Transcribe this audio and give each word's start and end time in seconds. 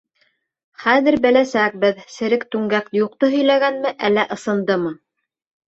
—Хәҙер 0.85 1.17
беләсәкбеҙ, 1.25 1.99
Серек 2.15 2.47
Түңгәк 2.57 2.91
юҡты 3.01 3.31
һөйләгәнме, 3.37 3.95
әллә 4.11 4.27
ысындымы. 4.39 4.99